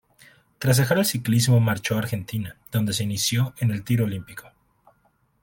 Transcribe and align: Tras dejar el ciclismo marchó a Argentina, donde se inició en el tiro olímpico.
Tras 0.57 0.77
dejar 0.77 0.97
el 0.97 1.05
ciclismo 1.05 1.59
marchó 1.59 1.93
a 1.95 1.99
Argentina, 1.99 2.57
donde 2.71 2.91
se 2.93 3.03
inició 3.03 3.53
en 3.59 3.69
el 3.69 3.83
tiro 3.83 4.05
olímpico. 4.05 4.49